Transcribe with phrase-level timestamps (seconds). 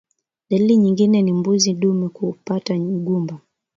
[0.49, 3.37] Dalili nyingine ni mbuzi dume kuapata ugumba